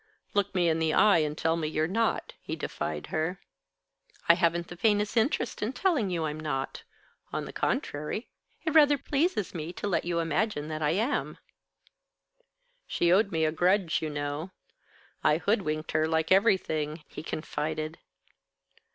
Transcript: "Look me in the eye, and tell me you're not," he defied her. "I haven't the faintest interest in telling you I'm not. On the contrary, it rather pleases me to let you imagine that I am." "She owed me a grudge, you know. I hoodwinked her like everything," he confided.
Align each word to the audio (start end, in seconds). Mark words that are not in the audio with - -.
"Look 0.33 0.55
me 0.55 0.67
in 0.67 0.79
the 0.79 0.95
eye, 0.95 1.19
and 1.19 1.37
tell 1.37 1.55
me 1.55 1.67
you're 1.67 1.85
not," 1.85 2.33
he 2.41 2.55
defied 2.55 3.05
her. 3.13 3.39
"I 4.27 4.33
haven't 4.33 4.67
the 4.69 4.75
faintest 4.75 5.15
interest 5.15 5.61
in 5.61 5.73
telling 5.73 6.09
you 6.09 6.25
I'm 6.25 6.39
not. 6.39 6.81
On 7.31 7.45
the 7.45 7.53
contrary, 7.53 8.27
it 8.65 8.73
rather 8.73 8.97
pleases 8.97 9.53
me 9.53 9.71
to 9.73 9.85
let 9.87 10.03
you 10.03 10.17
imagine 10.17 10.69
that 10.69 10.81
I 10.81 10.93
am." 10.97 11.37
"She 12.87 13.11
owed 13.13 13.31
me 13.31 13.45
a 13.45 13.51
grudge, 13.51 14.01
you 14.01 14.09
know. 14.09 14.49
I 15.23 15.37
hoodwinked 15.37 15.91
her 15.91 16.07
like 16.07 16.31
everything," 16.31 17.03
he 17.07 17.21
confided. 17.21 17.99